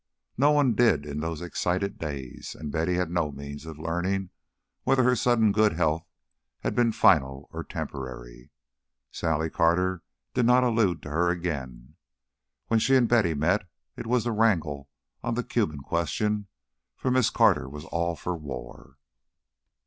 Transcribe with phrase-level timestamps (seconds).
[0.35, 4.31] Nobody did in those excited days, and Betty had no means of learning
[4.81, 6.07] whether her sudden good health
[6.61, 8.49] had been final or temporary.
[9.11, 10.01] Sally Carter
[10.33, 11.97] did not allude to her again.
[12.65, 14.89] When she and Betty met, it was to wrangle
[15.21, 16.47] on the Cuban question,
[16.95, 18.97] for Miss Carter was all for war.